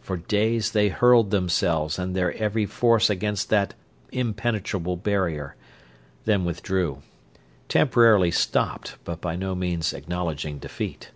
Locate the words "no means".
9.36-9.92